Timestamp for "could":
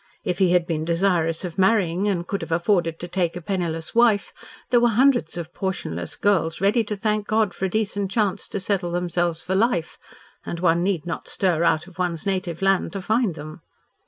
2.25-2.41